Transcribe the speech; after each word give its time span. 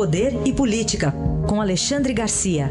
Poder 0.00 0.32
e 0.48 0.56
Política, 0.56 1.12
com 1.46 1.60
Alexandre 1.60 2.14
Garcia. 2.14 2.68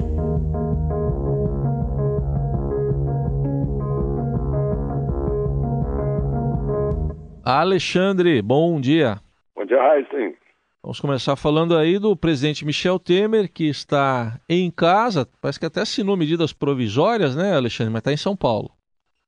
Alexandre, 7.45 8.41
bom 8.41 8.81
dia. 8.81 9.17
Bom 9.55 9.63
dia, 9.63 9.79
Raíssen. 9.79 10.35
Vamos 10.81 10.99
começar 10.99 11.35
falando 11.35 11.77
aí 11.77 11.99
do 11.99 12.17
presidente 12.17 12.65
Michel 12.65 12.97
Temer, 12.97 13.53
que 13.53 13.69
está 13.69 14.39
em 14.49 14.71
casa, 14.71 15.27
parece 15.39 15.59
que 15.59 15.67
até 15.67 15.81
assinou 15.81 16.17
medidas 16.17 16.51
provisórias, 16.51 17.35
né, 17.35 17.55
Alexandre, 17.55 17.93
mas 17.93 17.99
está 17.99 18.11
em 18.11 18.17
São 18.17 18.35
Paulo. 18.35 18.71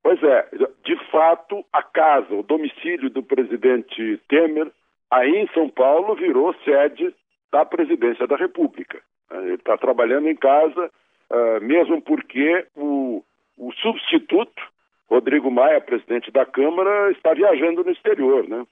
Pois 0.01 0.17
é, 0.23 0.47
de 0.83 0.97
fato, 1.11 1.63
a 1.71 1.83
casa, 1.83 2.33
o 2.33 2.41
domicílio 2.41 3.11
do 3.11 3.21
presidente 3.21 4.19
Temer, 4.27 4.71
aí 5.11 5.29
em 5.37 5.47
São 5.53 5.69
Paulo, 5.69 6.15
virou 6.15 6.55
sede 6.65 7.13
da 7.51 7.65
presidência 7.65 8.25
da 8.27 8.35
República. 8.35 9.01
Ele 9.31 9.55
está 9.55 9.77
trabalhando 9.77 10.29
em 10.29 10.35
casa, 10.35 10.91
uh, 11.29 11.61
mesmo 11.61 12.01
porque 12.01 12.65
o, 12.75 13.23
o, 13.57 13.71
substituto, 13.73 14.61
Rodrigo 15.09 15.51
Maia, 15.51 15.81
presidente 15.81 16.31
da 16.31 16.45
Câmara, 16.45 17.11
está 17.11 17.33
viajando 17.33 17.83
no 17.83 17.91
exterior, 17.91 18.47
né? 18.47 18.65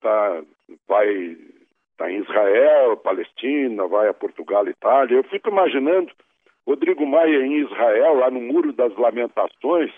Tá, 0.00 0.42
vai 0.88 1.36
está 1.92 2.10
em 2.10 2.20
Israel, 2.22 2.96
Palestina, 2.96 3.86
vai 3.86 4.08
a 4.08 4.14
Portugal, 4.14 4.66
Itália. 4.66 5.16
Eu 5.16 5.24
fico 5.24 5.50
imaginando 5.50 6.10
Rodrigo 6.66 7.06
Maia 7.06 7.44
em 7.44 7.58
Israel, 7.60 8.14
lá 8.14 8.30
no 8.30 8.40
Muro 8.40 8.72
das 8.72 8.94
Lamentações, 8.96 9.92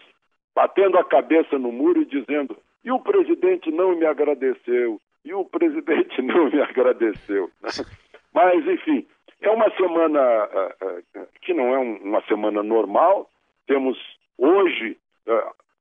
batendo 0.55 0.99
a 0.99 1.05
cabeça 1.05 1.57
no 1.59 1.71
muro 1.71 2.03
e 2.03 2.05
dizendo: 2.05 2.57
e 2.85 2.91
o 2.91 2.99
presidente 2.99 3.71
não 3.71 3.97
me 3.97 4.05
agradeceu, 4.05 5.01
e 5.25 5.33
o 5.33 5.45
presidente 5.45 6.21
não 6.23 6.51
me 6.51 6.61
agradeceu. 6.61 7.51
Mas, 8.33 8.67
enfim, 8.67 9.07
é 9.41 9.51
uma 9.51 9.71
semana 9.77 10.21
uh, 10.21 11.21
uh, 11.21 11.27
que 11.43 11.53
não 11.53 11.75
é 11.75 11.79
um, 11.79 11.97
uma 11.97 12.23
semana 12.23 12.63
normal. 12.63 13.29
Temos 13.67 13.99
hoje 14.39 14.97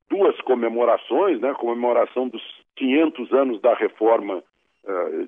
duas 0.09 0.39
comemorações, 0.41 1.39
né? 1.39 1.53
Comemoração 1.53 2.27
dos 2.27 2.43
500 2.75 3.33
anos 3.33 3.61
da 3.61 3.73
reforma 3.73 4.43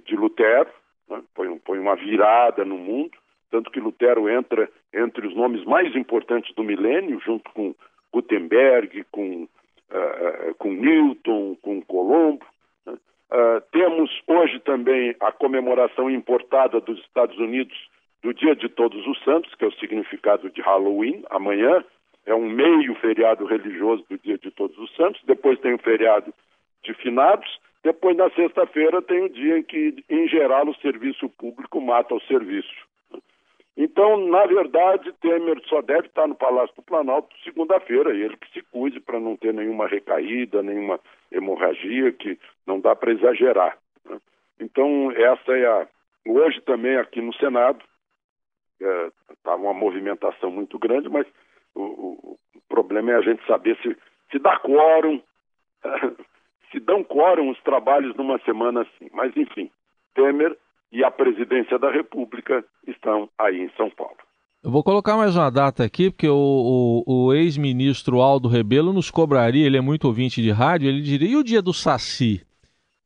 de 0.06 0.16
Lutero, 0.16 0.70
né? 1.10 1.22
põe 1.36 1.80
uma 1.80 1.96
virada 1.96 2.66
no 2.66 2.78
mundo, 2.78 3.12
tanto 3.52 3.72
que 3.72 3.80
Lutero 3.80 4.30
entra 4.30 4.70
entre 4.94 5.28
os 5.28 5.36
nomes 5.36 5.64
mais 5.66 5.96
importantes 5.96 6.54
do 6.56 6.64
milênio, 6.64 7.20
junto 7.20 7.52
com 7.52 7.74
Gutenberg, 8.12 9.04
com, 9.12 9.48
com 10.58 10.72
Newton, 10.72 11.56
com 11.62 11.82
Colombo. 11.82 12.46
Né? 12.86 12.94
Uh, 12.94 13.62
temos 13.72 14.12
hoje 14.28 14.60
também 14.74 15.16
a 15.20 15.32
comemoração 15.32 16.10
importada 16.10 16.82
dos 16.82 17.00
Estados 17.02 17.38
Unidos 17.38 17.78
do 18.24 18.34
Dia 18.34 18.56
de 18.56 18.68
Todos 18.68 19.06
os 19.06 19.24
Santos, 19.24 19.54
que 19.54 19.64
é 19.64 19.68
o 19.68 19.74
significado 19.74 20.50
de 20.50 20.62
Halloween, 20.62 21.24
amanhã. 21.30 21.84
É 22.26 22.34
um 22.34 22.50
meio 22.50 22.96
feriado 22.96 23.46
religioso 23.46 24.04
do 24.10 24.18
Dia 24.18 24.40
de 24.40 24.50
Todos 24.50 24.76
os 24.80 24.96
Santos. 24.96 25.22
Depois 25.26 25.60
tem 25.60 25.76
o 25.76 25.78
feriado 25.78 26.34
de 26.84 26.94
finados. 26.96 27.48
Depois, 27.84 28.18
na 28.18 28.32
sexta-feira, 28.32 29.00
tem 29.02 29.26
o 29.26 29.30
dia 29.30 29.60
em 29.60 29.64
que, 29.64 30.04
em 30.10 30.28
geral, 30.28 30.68
o 30.68 30.76
serviço 30.76 31.30
público 31.30 31.80
mata 31.80 32.16
o 32.16 32.22
serviço. 32.22 32.74
Então, 33.78 34.26
na 34.28 34.46
verdade, 34.46 35.14
Temer 35.22 35.62
só 35.68 35.82
deve 35.82 36.08
estar 36.08 36.28
no 36.28 36.36
Palácio 36.36 36.76
do 36.76 36.82
Planalto 36.82 37.36
segunda-feira, 37.44 38.12
ele 38.12 38.38
que 38.38 38.52
se 38.54 38.62
cuide 38.72 39.00
para 39.00 39.20
não 39.20 39.36
ter 39.36 39.54
nenhuma 39.54 39.88
recaída, 39.88 40.64
nenhuma 40.64 41.00
hemorragia, 41.32 42.12
que 42.12 42.40
não 42.66 42.80
dá 42.80 42.96
para 42.96 43.12
exagerar. 43.12 43.78
Né? 44.06 44.18
Então, 44.60 45.12
essa 45.12 45.52
é 45.52 45.66
a. 45.66 45.88
Hoje 46.26 46.62
também 46.62 46.96
aqui 46.98 47.22
no 47.22 47.34
Senado, 47.34 47.84
está 48.80 49.52
é, 49.52 49.56
uma 49.56 49.74
movimentação 49.74 50.50
muito 50.50 50.80
grande, 50.80 51.10
mas 51.10 51.28
o, 51.76 51.82
o, 51.82 52.40
o, 52.56 52.62
problema 52.70 53.12
é 53.12 53.16
a 53.16 53.22
gente 53.22 53.46
saber 53.46 53.78
se, 53.82 53.96
se 54.32 54.40
dá 54.40 54.58
quórum 54.60 55.22
se 56.72 56.80
dão 56.80 57.04
quórum 57.04 57.50
os 57.52 57.62
trabalhos 57.62 58.16
numa 58.16 58.40
semana 58.40 58.82
assim. 58.82 59.10
Mas, 59.14 59.36
enfim, 59.38 59.70
Temer 60.16 60.58
e 60.92 61.04
a 61.04 61.12
presidência 61.12 61.78
da 61.78 61.92
República 61.92 62.64
estão 62.88 63.30
aí 63.38 63.62
em 63.62 63.70
São 63.78 63.90
Paulo. 63.90 64.18
Eu 64.64 64.72
vou 64.72 64.84
colocar 64.84 65.18
mais 65.18 65.36
uma 65.36 65.50
data 65.50 65.84
aqui, 65.84 66.10
porque 66.10 66.28
o, 66.28 67.04
o, 67.06 67.26
o 67.26 67.34
ex-ministro 67.34 68.22
Aldo 68.22 68.48
Rebelo 68.48 68.94
nos 68.94 69.12
cobraria, 69.12 69.66
ele 69.66 69.78
é 69.78 69.82
muito 69.82 70.06
ouvinte 70.06 70.42
de 70.42 70.52
rádio, 70.52 70.88
ele 70.88 71.02
diria, 71.02 71.30
e 71.30 71.36
o 71.36 71.44
dia 71.44 71.62
do 71.62 71.74
Saci? 71.74 72.46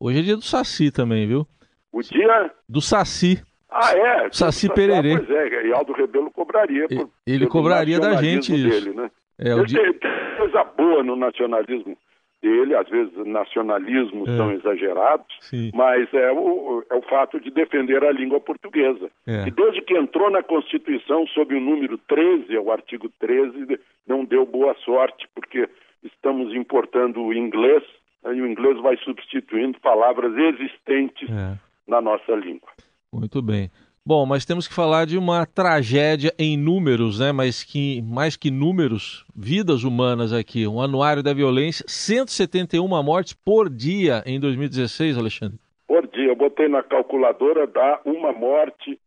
Hoje 0.00 0.20
é 0.20 0.22
dia 0.22 0.36
do 0.36 0.42
Saci 0.42 0.92
também, 0.92 1.26
viu? 1.26 1.46
O 1.92 2.00
dia? 2.02 2.52
Do 2.68 2.80
Saci. 2.80 3.42
Ah, 3.70 3.92
é? 3.94 4.28
Saci 4.30 4.72
Pererê. 4.72 5.14
Ah, 5.14 5.18
pois 5.18 5.30
é, 5.30 5.66
e 5.66 5.72
Aldo 5.72 5.92
Rebelo 5.92 6.30
cobraria. 6.30 6.86
Por, 6.88 7.10
ele 7.26 7.46
cobraria 7.46 7.98
da 7.98 8.16
gente 8.22 8.54
isso. 8.54 8.84
Dele, 8.84 8.96
né? 8.96 9.10
É, 9.38 9.52
ele 9.52 9.66
dia... 9.66 9.92
tem 9.94 10.10
coisa 10.36 10.64
boa 10.64 11.02
no 11.02 11.16
nacionalismo 11.16 11.96
dele, 12.40 12.74
às 12.74 12.88
vezes 12.88 13.12
nacionalismos 13.26 14.28
é. 14.28 14.36
são 14.36 14.52
exagerados, 14.52 15.26
Sim. 15.40 15.70
mas 15.74 16.12
é 16.14 16.30
o, 16.32 16.84
é 16.90 16.94
o 16.94 17.02
fato 17.02 17.40
de 17.40 17.50
defender 17.50 18.04
a 18.04 18.12
língua 18.12 18.40
portuguesa. 18.40 19.10
É. 19.26 19.48
E 19.48 19.50
desde 19.50 19.82
que 19.82 19.96
entrou 19.96 20.30
na 20.30 20.42
Constituição, 20.42 21.26
sob 21.28 21.54
o 21.54 21.60
número 21.60 21.98
13, 21.98 22.56
o 22.58 22.70
artigo 22.70 23.10
13, 23.18 23.80
não 24.06 24.24
deu 24.24 24.46
boa 24.46 24.74
sorte, 24.84 25.28
porque 25.34 25.68
estamos 26.02 26.54
importando 26.54 27.20
o 27.20 27.34
inglês, 27.34 27.82
e 28.24 28.40
o 28.40 28.46
inglês 28.46 28.80
vai 28.80 28.96
substituindo 28.98 29.78
palavras 29.80 30.32
existentes 30.36 31.28
é. 31.30 31.58
na 31.86 32.00
nossa 32.00 32.32
língua. 32.34 32.68
Muito 33.12 33.40
bem. 33.40 33.70
Bom, 34.04 34.24
mas 34.24 34.46
temos 34.46 34.66
que 34.66 34.74
falar 34.74 35.04
de 35.04 35.18
uma 35.18 35.44
tragédia 35.44 36.32
em 36.38 36.56
números, 36.56 37.20
né? 37.20 37.30
Mas 37.30 37.62
que 37.62 38.00
mais 38.00 38.36
que 38.36 38.50
números, 38.50 39.26
vidas 39.36 39.84
humanas 39.84 40.32
aqui. 40.32 40.66
Um 40.66 40.80
anuário 40.80 41.22
da 41.22 41.34
violência, 41.34 41.84
171 41.86 42.88
mortes 43.02 43.34
por 43.34 43.68
dia 43.68 44.22
em 44.24 44.40
2016, 44.40 45.18
Alexandre. 45.18 45.58
Por 45.86 46.06
dia, 46.06 46.28
eu 46.28 46.36
botei 46.36 46.68
na 46.68 46.82
calculadora 46.82 47.66
dá 47.66 48.00
uma 48.04 48.32
morte, 48.32 48.98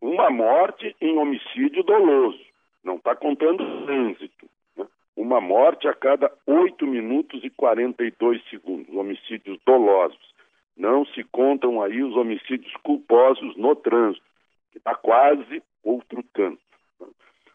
uma 0.00 0.28
morte 0.28 0.96
em 1.00 1.16
homicídio 1.18 1.84
doloso. 1.84 2.40
Não 2.82 2.96
está 2.96 3.14
contando 3.14 3.64
trânsito. 3.86 4.46
Uma 5.16 5.40
morte 5.40 5.86
a 5.86 5.94
cada 5.94 6.32
8 6.46 6.86
minutos 6.86 7.44
e 7.44 7.50
42 7.50 8.42
segundos, 8.48 8.94
homicídios 8.94 9.58
dolosos. 9.66 10.32
Não 10.76 11.04
se 11.04 11.22
contam 11.24 11.82
aí 11.82 12.02
os 12.02 12.16
homicídios 12.16 12.72
culposos 12.82 13.56
no 13.56 13.76
trânsito 13.76 14.24
que 14.70 14.78
está 14.78 14.94
quase 14.94 15.62
outro 15.84 16.24
tanto. 16.32 16.60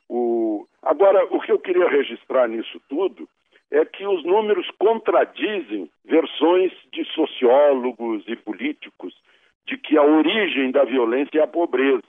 O... 0.07 0.67
Agora, 0.81 1.25
o 1.25 1.41
que 1.41 1.51
eu 1.51 1.59
queria 1.59 1.89
registrar 1.89 2.47
nisso 2.47 2.79
tudo 2.87 3.27
é 3.71 3.83
que 3.83 4.05
os 4.05 4.23
números 4.23 4.69
contradizem 4.79 5.89
versões 6.05 6.71
de 6.93 7.03
sociólogos 7.05 8.23
e 8.27 8.35
políticos 8.35 9.13
de 9.65 9.77
que 9.77 9.97
a 9.97 10.03
origem 10.03 10.71
da 10.71 10.85
violência 10.85 11.39
é 11.39 11.43
a 11.43 11.47
pobreza. 11.47 12.01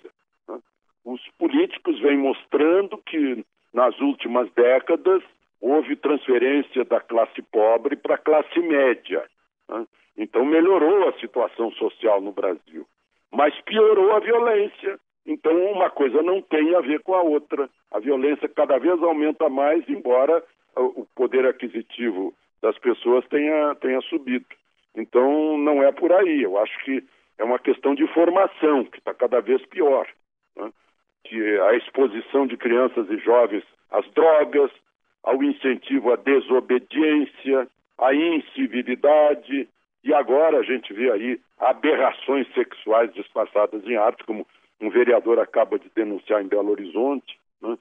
Né? 0.49 0.61
Os 1.05 1.21
políticos 1.39 1.99
vêm 2.01 2.17
mostrando 2.17 2.99
que 2.99 3.45
nas 3.73 3.99
últimas 3.99 4.51
décadas 4.53 5.23
houve 5.61 5.97
transferência 5.97 6.85
da 6.85 7.01
classe 7.01 7.43
pobre 7.43 7.97
para 7.97 8.15
a 8.15 8.19
classe 8.19 8.59
média. 8.61 9.25
Né? 9.69 9.87
Então 10.17 10.45
melhorou 10.45 11.09
a 11.09 11.19
situação 11.21 11.71
social 11.73 12.21
no 12.21 12.33
Brasil 12.33 12.87
mas 13.31 13.59
piorou 13.63 14.13
a 14.13 14.21
violência. 14.21 14.99
Então, 15.27 15.53
uma 15.73 15.91
coisa 15.91 16.23
não 16.23 16.41
tem 16.41 16.75
a 16.75 16.81
ver 16.81 17.01
com 17.01 17.15
a 17.15 17.23
outra. 17.23 17.69
A 17.91 17.99
violência 17.99 18.49
cada 18.49 18.79
vez 18.79 19.03
aumenta 19.03 19.49
mais, 19.49 19.87
embora 19.89 20.43
o 20.75 21.07
poder 21.15 21.47
aquisitivo 21.47 22.35
das 22.63 22.79
pessoas 22.79 23.27
tenha, 23.29 23.75
tenha 23.77 24.01
subido. 24.03 24.47
Então, 24.95 25.59
não 25.59 25.83
é 25.83 25.93
por 25.93 26.13
aí. 26.13 26.43
Eu 26.43 26.59
acho 26.59 26.79
que 26.85 27.05
é 27.37 27.45
uma 27.45 27.59
questão 27.59 27.95
de 27.95 28.07
formação, 28.09 28.85
que 28.85 28.99
está 28.99 29.13
cada 29.13 29.41
vez 29.41 29.65
pior. 29.67 30.09
Né? 30.57 30.73
Que 31.25 31.61
a 31.61 31.75
exposição 31.75 32.47
de 32.47 32.57
crianças 32.57 33.09
e 33.11 33.19
jovens 33.19 33.65
às 33.91 34.09
drogas, 34.13 34.71
ao 35.29 35.43
incentivo 35.43 36.11
à 36.11 36.17
desobediência, 36.17 37.69
à 37.99 38.15
incivilidade, 38.15 39.69
e 40.03 40.15
agora 40.15 40.59
a 40.59 40.63
gente 40.63 40.91
vê 40.95 41.11
aí 41.11 41.39
aberrações 41.59 42.47
sexuais 42.55 43.13
disfarçadas 43.13 43.85
em 43.85 43.97
arte, 43.97 44.25
como 44.25 44.47
um 44.81 44.89
vereador 44.89 45.39
acaba 45.39 45.79
de 45.79 45.91
denunciar 45.95 46.43
em 46.43 46.49
Belo 46.49 46.71
Horizonte. 46.71 47.39
Né? 47.61 47.77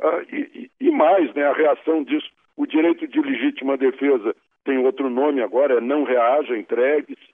Ah, 0.00 0.22
e, 0.30 0.70
e, 0.80 0.90
mais, 0.92 1.34
né, 1.34 1.44
a 1.44 1.52
reação 1.52 2.04
disso, 2.04 2.30
o 2.56 2.66
direito 2.66 3.08
de 3.08 3.20
legítima 3.20 3.76
defesa 3.76 4.32
tem 4.64 4.78
outro 4.78 5.10
nome 5.10 5.42
agora, 5.42 5.78
é 5.78 5.80
não 5.80 6.04
reaja, 6.04 6.56
entregue-se. 6.56 7.32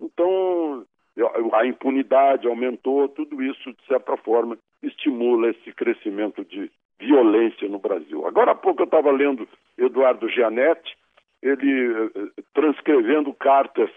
Então, 0.00 0.86
a 1.52 1.66
impunidade 1.66 2.46
aumentou, 2.46 3.06
tudo 3.06 3.42
isso, 3.42 3.70
de 3.70 3.86
certa 3.86 4.16
forma, 4.16 4.56
estimula 4.82 5.50
esse 5.50 5.72
crescimento 5.74 6.42
de 6.42 6.70
violência 7.00 7.68
no 7.68 7.78
Brasil. 7.78 8.26
Agora 8.26 8.52
há 8.52 8.54
pouco 8.54 8.82
eu 8.82 8.84
estava 8.84 9.10
lendo 9.10 9.48
Eduardo 9.76 10.28
Gianetti, 10.28 10.96
ele 11.42 12.10
eh, 12.14 12.42
transcrevendo 12.52 13.32
cartas 13.32 13.90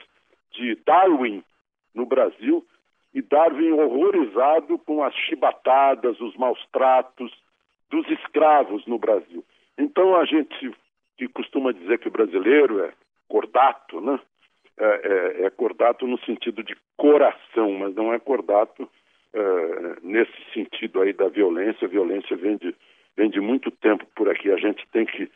de 0.53 0.75
Darwin 0.85 1.43
no 1.93 2.05
Brasil, 2.05 2.65
e 3.13 3.21
Darwin 3.21 3.73
horrorizado 3.73 4.79
com 4.79 5.03
as 5.03 5.13
chibatadas, 5.13 6.19
os 6.19 6.35
maus 6.35 6.59
tratos 6.71 7.31
dos 7.89 8.09
escravos 8.09 8.85
no 8.87 8.97
Brasil. 8.97 9.43
Então 9.77 10.15
a 10.15 10.25
gente 10.25 10.73
que 11.17 11.27
costuma 11.27 11.71
dizer 11.71 11.99
que 11.99 12.07
o 12.07 12.11
brasileiro 12.11 12.79
é 12.83 12.93
cordato, 13.27 14.01
né? 14.01 14.19
É, 14.75 14.85
é, 14.85 15.45
é 15.45 15.49
cordato 15.51 16.07
no 16.07 16.17
sentido 16.21 16.63
de 16.63 16.75
coração, 16.97 17.71
mas 17.73 17.93
não 17.93 18.11
é 18.11 18.17
cordato 18.17 18.89
é, 19.33 19.95
nesse 20.03 20.31
sentido 20.53 21.01
aí 21.01 21.13
da 21.13 21.27
violência. 21.27 21.85
A 21.85 21.91
violência 21.91 22.35
vem 22.37 22.57
de, 22.57 22.75
vem 23.17 23.29
de 23.29 23.39
muito 23.39 23.71
tempo 23.71 24.05
por 24.15 24.29
aqui. 24.29 24.51
A 24.51 24.57
gente 24.57 24.85
tem 24.91 25.05
que 25.05 25.29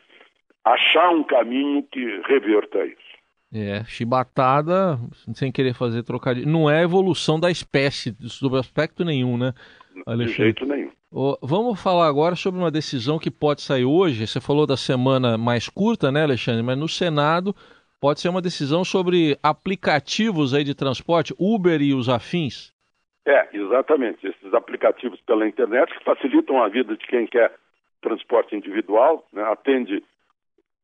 achar 0.64 1.10
um 1.10 1.24
caminho 1.24 1.82
que 1.90 2.04
reverta 2.26 2.84
isso. 2.84 3.08
É, 3.52 3.82
chibatada, 3.84 4.98
sem 5.32 5.50
querer 5.50 5.74
fazer 5.74 6.02
trocadilho, 6.02 6.46
não 6.46 6.70
é 6.70 6.82
evolução 6.82 7.40
da 7.40 7.50
espécie, 7.50 8.14
sob 8.28 8.58
aspecto 8.58 9.06
nenhum, 9.06 9.38
né, 9.38 9.54
Alexandre? 10.06 10.26
De 10.26 10.36
jeito 10.36 10.66
nenhum. 10.66 10.90
Oh, 11.10 11.38
vamos 11.40 11.80
falar 11.80 12.06
agora 12.06 12.36
sobre 12.36 12.60
uma 12.60 12.70
decisão 12.70 13.18
que 13.18 13.30
pode 13.30 13.62
sair 13.62 13.86
hoje. 13.86 14.26
Você 14.26 14.42
falou 14.42 14.66
da 14.66 14.76
semana 14.76 15.38
mais 15.38 15.66
curta, 15.66 16.12
né, 16.12 16.22
Alexandre? 16.22 16.62
Mas 16.62 16.76
no 16.76 16.86
Senado 16.86 17.56
pode 17.98 18.20
ser 18.20 18.28
uma 18.28 18.42
decisão 18.42 18.84
sobre 18.84 19.38
aplicativos 19.42 20.52
aí 20.52 20.62
de 20.62 20.74
transporte, 20.74 21.34
Uber 21.38 21.80
e 21.80 21.94
os 21.94 22.10
afins. 22.10 22.74
É, 23.28 23.46
exatamente. 23.52 24.26
Esses 24.26 24.54
aplicativos 24.54 25.20
pela 25.20 25.46
internet 25.46 25.92
que 25.98 26.02
facilitam 26.02 26.62
a 26.62 26.68
vida 26.68 26.96
de 26.96 27.06
quem 27.06 27.26
quer 27.26 27.54
transporte 28.00 28.56
individual, 28.56 29.22
né? 29.30 29.42
atende 29.42 30.02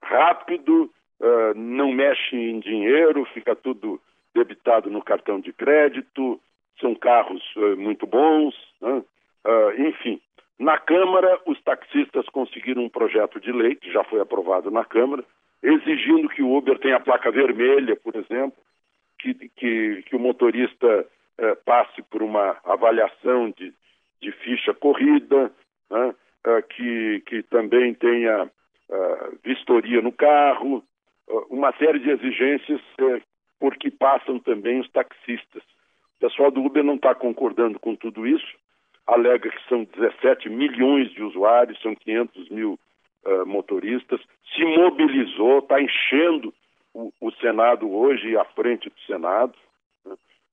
rápido, 0.02 0.92
uh, 1.20 1.54
não 1.56 1.90
mexe 1.90 2.36
em 2.36 2.60
dinheiro, 2.60 3.24
fica 3.32 3.56
tudo 3.56 3.98
debitado 4.34 4.90
no 4.90 5.02
cartão 5.02 5.40
de 5.40 5.54
crédito, 5.54 6.38
são 6.78 6.94
carros 6.94 7.42
uh, 7.56 7.78
muito 7.78 8.06
bons, 8.06 8.54
né? 8.78 9.02
uh, 9.46 9.80
enfim. 9.80 10.20
Na 10.58 10.76
Câmara, 10.76 11.40
os 11.46 11.58
taxistas 11.62 12.26
conseguiram 12.26 12.84
um 12.84 12.90
projeto 12.90 13.40
de 13.40 13.52
lei, 13.52 13.74
que 13.74 13.90
já 13.90 14.04
foi 14.04 14.20
aprovado 14.20 14.70
na 14.70 14.84
Câmara, 14.84 15.24
exigindo 15.62 16.28
que 16.28 16.42
o 16.42 16.54
Uber 16.54 16.78
tenha 16.78 17.00
placa 17.00 17.30
vermelha, 17.30 17.96
por 17.96 18.14
exemplo, 18.14 18.58
que, 19.18 19.32
que, 19.56 20.02
que 20.02 20.14
o 20.14 20.18
motorista 20.18 21.06
passe 21.64 22.02
por 22.02 22.22
uma 22.22 22.56
avaliação 22.64 23.50
de, 23.50 23.72
de 24.20 24.32
ficha 24.32 24.72
corrida, 24.72 25.52
né? 25.90 26.14
que, 26.70 27.22
que 27.26 27.42
também 27.44 27.94
tenha 27.94 28.50
vistoria 29.42 30.00
no 30.00 30.12
carro, 30.12 30.84
uma 31.50 31.72
série 31.76 31.98
de 31.98 32.10
exigências 32.10 32.80
por 33.58 33.76
que 33.76 33.90
passam 33.90 34.38
também 34.38 34.80
os 34.80 34.90
taxistas. 34.90 35.62
O 36.16 36.20
pessoal 36.20 36.50
do 36.50 36.62
Uber 36.62 36.84
não 36.84 36.96
está 36.96 37.14
concordando 37.14 37.78
com 37.78 37.96
tudo 37.96 38.26
isso, 38.26 38.56
alega 39.06 39.50
que 39.50 39.68
são 39.68 39.84
17 39.84 40.48
milhões 40.48 41.10
de 41.12 41.22
usuários, 41.22 41.80
são 41.80 41.94
500 41.94 42.48
mil 42.50 42.78
uh, 43.24 43.46
motoristas, 43.46 44.20
se 44.54 44.64
mobilizou, 44.64 45.58
está 45.58 45.80
enchendo 45.80 46.52
o, 46.92 47.12
o, 47.20 47.30
Senado 47.32 47.90
hoje 47.90 48.30
e 48.30 48.36
à 48.36 48.44
frente 48.44 48.88
do 48.88 49.00
Senado. 49.06 49.54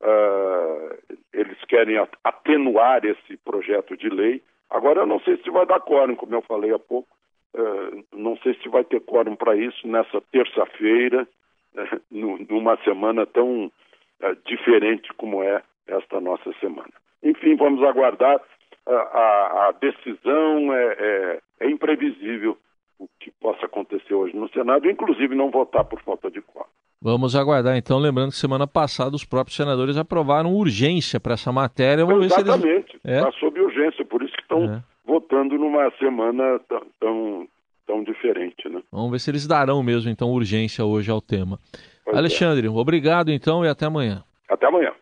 Uh, 0.02 0.98
eles 1.32 1.64
querem 1.66 1.98
atenuar 2.24 3.06
esse 3.06 3.38
projeto 3.38 3.96
de 3.96 4.10
lei. 4.10 4.42
Agora, 4.70 5.02
eu 5.02 5.06
não 5.06 5.20
sei 5.20 5.38
se 5.38 5.50
vai 5.50 5.66
dar 5.66 5.80
quórum, 5.80 6.16
como 6.16 6.34
eu 6.34 6.42
falei 6.42 6.74
há 6.74 6.80
pouco, 6.80 7.08
Uh, 7.54 8.06
não 8.14 8.38
sei 8.38 8.54
se 8.56 8.70
vai 8.70 8.84
ter 8.86 9.02
quórum 9.02 9.36
para 9.36 9.58
isso 9.58 9.86
nessa 9.86 10.22
terça-feira, 10.32 11.28
uh, 11.76 12.02
numa 12.50 12.78
semana 12.84 13.26
tão 13.26 13.66
uh, 13.66 14.36
diferente 14.46 15.14
como 15.16 15.44
é 15.44 15.62
esta 15.86 16.22
nossa 16.22 16.54
semana. 16.60 16.94
Enfim, 17.22 17.56
vamos 17.56 17.84
aguardar. 17.84 18.42
A, 18.88 19.68
a, 19.68 19.72
decisão 19.74 20.74
é, 20.74 20.96
é, 20.98 21.40
é, 21.60 21.70
imprevisível 21.70 22.58
o 22.98 23.08
que 23.20 23.30
possa 23.30 23.68
acontecer 23.68 24.14
hoje 24.14 24.36
no 24.36 24.50
Senado, 24.50 24.90
inclusive 24.90 25.36
não 25.36 25.52
votar 25.52 25.86
por 25.86 26.02
falta 26.02 26.32
de 26.32 26.42
quórum. 26.42 26.68
Vamos 27.02 27.36
aguardar 27.36 27.76
então, 27.78 27.98
lembrando 27.98 28.30
que 28.30 28.38
semana 28.38 28.68
passada 28.68 29.16
os 29.16 29.26
próprios 29.26 29.58
senadores 29.58 29.98
aprovaram 29.98 30.54
urgência 30.54 31.20
para 31.20 31.34
essa 31.34 31.52
matéria. 31.52 32.06
Vamos 32.06 32.26
Exatamente, 32.26 32.96
está 32.98 33.10
eles... 33.10 33.36
é. 33.36 33.40
sob 33.40 33.60
urgência, 33.60 34.06
por 34.06 34.22
isso 34.22 34.34
que 34.34 34.42
estão 34.44 34.66
é 34.66 34.84
votando 35.12 35.58
numa 35.58 35.92
semana 36.00 36.60
tão, 37.00 37.48
tão 37.86 38.04
diferente, 38.04 38.70
né? 38.70 38.82
Vamos 38.92 39.12
ver 39.12 39.20
se 39.20 39.30
eles 39.30 39.46
darão 39.46 39.84
mesmo, 39.84 40.10
então, 40.10 40.30
urgência 40.30 40.86
hoje 40.86 41.12
ao 41.12 41.22
tema. 41.22 41.60
Pois 42.06 42.16
é. 42.16 42.20
Alexandre, 42.20 42.68
é. 42.68 42.70
obrigado 42.70 43.30
então 43.30 43.66
e 43.66 43.68
até 43.68 43.86
amanhã. 43.86 44.24
Até 44.50 44.68
amanhã. 44.68 44.94